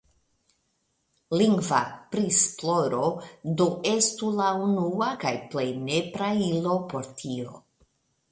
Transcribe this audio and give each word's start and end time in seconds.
Lingva 1.39 1.81
prisploro 2.13 3.03
do 3.61 3.67
estu 3.91 4.31
la 4.41 4.49
unua 4.69 5.09
kaj 5.25 5.33
plej 5.51 5.67
nepra 5.91 6.31
ilo 6.49 6.79
por 6.95 7.13
tio. 7.21 7.53